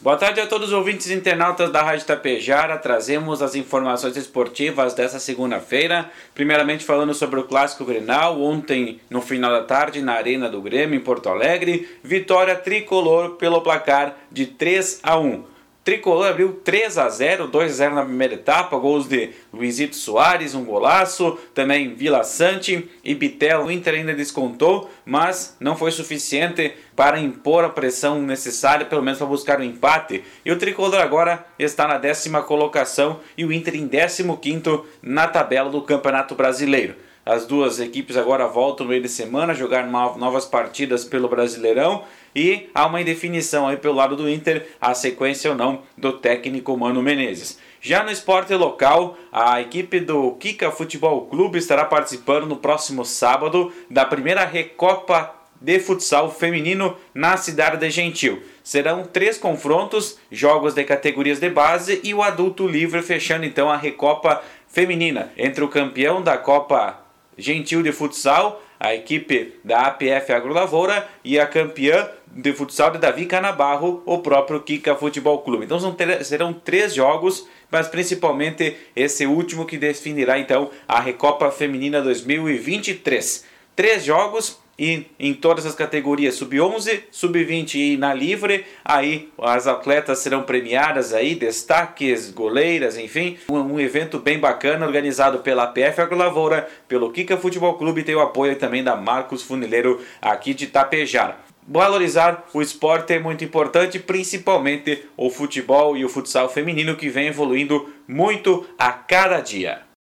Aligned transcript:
Boa 0.00 0.16
tarde 0.16 0.40
a 0.40 0.46
todos 0.46 0.68
os 0.68 0.74
ouvintes 0.74 1.10
internautas 1.10 1.72
da 1.72 1.82
Rádio 1.82 2.06
Tapejara. 2.06 2.78
Trazemos 2.78 3.42
as 3.42 3.56
informações 3.56 4.16
esportivas 4.16 4.94
dessa 4.94 5.18
segunda-feira. 5.18 6.08
Primeiramente 6.36 6.84
falando 6.84 7.12
sobre 7.12 7.40
o 7.40 7.42
Clássico 7.42 7.84
Grenal, 7.84 8.40
ontem 8.40 9.00
no 9.10 9.20
final 9.20 9.50
da 9.50 9.64
tarde 9.64 10.00
na 10.00 10.12
Arena 10.12 10.48
do 10.48 10.62
Grêmio 10.62 10.96
em 10.96 11.02
Porto 11.02 11.28
Alegre, 11.28 11.98
vitória 12.00 12.54
tricolor 12.54 13.30
pelo 13.30 13.60
placar 13.60 14.16
de 14.30 14.46
3 14.46 15.00
a 15.02 15.18
1. 15.18 15.57
Tricolor 15.88 16.26
abriu 16.26 16.60
3 16.62 16.98
a 16.98 17.08
0, 17.08 17.46
2 17.46 17.72
a 17.72 17.74
0 17.74 17.94
na 17.94 18.04
primeira 18.04 18.34
etapa, 18.34 18.76
gols 18.76 19.08
de 19.08 19.30
Luizito 19.50 19.96
Soares, 19.96 20.54
um 20.54 20.62
golaço, 20.62 21.38
também 21.54 21.94
Vila 21.94 22.22
Sante 22.24 22.90
e 23.02 23.14
Bitel. 23.14 23.64
O 23.64 23.70
Inter 23.70 23.94
ainda 23.94 24.12
descontou, 24.12 24.90
mas 25.06 25.56
não 25.58 25.74
foi 25.74 25.90
suficiente 25.90 26.74
para 26.94 27.18
impor 27.18 27.64
a 27.64 27.70
pressão 27.70 28.20
necessária, 28.20 28.84
pelo 28.84 29.02
menos 29.02 29.18
para 29.18 29.26
buscar 29.26 29.58
o 29.58 29.62
um 29.62 29.64
empate. 29.64 30.22
E 30.44 30.52
o 30.52 30.58
Tricolor 30.58 31.00
agora 31.00 31.46
está 31.58 31.88
na 31.88 31.96
décima 31.96 32.42
colocação 32.42 33.20
e 33.34 33.46
o 33.46 33.50
Inter 33.50 33.74
em 33.74 33.86
décimo 33.86 34.36
quinto 34.36 34.84
na 35.00 35.26
tabela 35.26 35.70
do 35.70 35.80
Campeonato 35.80 36.34
Brasileiro. 36.34 37.07
As 37.28 37.44
duas 37.44 37.78
equipes 37.78 38.16
agora 38.16 38.46
voltam 38.46 38.86
no 38.86 38.90
meio 38.90 39.02
de 39.02 39.08
semana 39.10 39.52
a 39.52 39.54
jogar 39.54 39.86
novas 39.86 40.46
partidas 40.46 41.04
pelo 41.04 41.28
Brasileirão 41.28 42.04
e 42.34 42.70
há 42.74 42.86
uma 42.86 43.02
indefinição 43.02 43.68
aí 43.68 43.76
pelo 43.76 43.96
lado 43.96 44.16
do 44.16 44.30
Inter, 44.30 44.66
a 44.80 44.94
sequência 44.94 45.50
ou 45.50 45.54
não 45.54 45.82
do 45.94 46.14
técnico 46.14 46.74
Mano 46.74 47.02
Menezes. 47.02 47.58
Já 47.82 48.02
no 48.02 48.10
esporte 48.10 48.54
local, 48.54 49.14
a 49.30 49.60
equipe 49.60 50.00
do 50.00 50.36
Kika 50.36 50.70
Futebol 50.70 51.26
Clube 51.26 51.58
estará 51.58 51.84
participando 51.84 52.46
no 52.46 52.56
próximo 52.56 53.04
sábado 53.04 53.70
da 53.90 54.06
primeira 54.06 54.46
Recopa 54.46 55.34
de 55.60 55.78
futsal 55.80 56.30
feminino 56.30 56.96
na 57.12 57.36
cidade 57.36 57.76
de 57.76 57.90
Gentil. 57.90 58.42
Serão 58.64 59.04
três 59.04 59.36
confrontos, 59.36 60.18
jogos 60.32 60.72
de 60.72 60.82
categorias 60.82 61.38
de 61.38 61.50
base 61.50 62.00
e 62.02 62.14
o 62.14 62.22
adulto 62.22 62.66
livre 62.66 63.02
fechando 63.02 63.44
então 63.44 63.68
a 63.68 63.76
Recopa 63.76 64.40
feminina 64.66 65.30
entre 65.36 65.62
o 65.62 65.68
campeão 65.68 66.22
da 66.22 66.38
Copa 66.38 67.06
Gentil 67.38 67.82
de 67.82 67.92
Futsal, 67.92 68.60
a 68.80 68.94
equipe 68.94 69.54
da 69.64 69.82
APF 69.86 70.32
Agrolavoura 70.32 71.08
e 71.24 71.38
a 71.38 71.46
campeã 71.46 72.08
de 72.26 72.52
futsal 72.52 72.90
de 72.90 72.98
Davi 72.98 73.26
Canabarro, 73.26 74.02
o 74.04 74.18
próprio 74.18 74.60
Kika 74.60 74.94
Futebol 74.94 75.38
Clube. 75.38 75.64
Então 75.64 75.78
serão 76.22 76.52
três 76.52 76.94
jogos, 76.94 77.48
mas 77.70 77.88
principalmente 77.88 78.76
esse 78.94 79.26
último 79.26 79.64
que 79.64 79.78
definirá 79.78 80.38
então 80.38 80.70
a 80.86 81.00
Recopa 81.00 81.50
Feminina 81.50 82.02
2023. 82.02 83.44
Três 83.74 84.04
jogos 84.04 84.58
e 84.78 85.06
em 85.18 85.34
todas 85.34 85.66
as 85.66 85.74
categorias 85.74 86.36
sub-11, 86.36 87.02
sub-20 87.10 87.74
e 87.74 87.96
na 87.96 88.14
livre, 88.14 88.64
aí 88.84 89.28
as 89.38 89.66
atletas 89.66 90.20
serão 90.20 90.42
premiadas 90.42 91.12
aí, 91.12 91.34
destaques, 91.34 92.30
goleiras, 92.30 92.96
enfim, 92.96 93.36
um, 93.48 93.58
um 93.58 93.80
evento 93.80 94.18
bem 94.18 94.38
bacana 94.38 94.86
organizado 94.86 95.40
pela 95.40 95.66
PF 95.66 96.00
Agrolavoura, 96.00 96.68
pelo 96.86 97.10
Kika 97.10 97.36
Futebol 97.36 97.74
Clube 97.74 98.02
e 98.02 98.04
tem 98.04 98.14
o 98.14 98.20
apoio 98.20 98.56
também 98.56 98.84
da 98.84 98.94
Marcos 98.94 99.42
Funileiro 99.42 100.00
aqui 100.22 100.54
de 100.54 100.68
Tapejar. 100.68 101.44
Valorizar 101.70 102.46
o 102.54 102.62
esporte 102.62 103.12
é 103.12 103.18
muito 103.18 103.44
importante, 103.44 103.98
principalmente 103.98 105.04
o 105.14 105.28
futebol 105.28 105.98
e 105.98 106.04
o 106.04 106.08
futsal 106.08 106.48
feminino 106.48 106.96
que 106.96 107.10
vem 107.10 107.26
evoluindo 107.26 107.92
muito 108.06 108.66
a 108.78 108.90
cada 108.90 109.40
dia. 109.40 109.87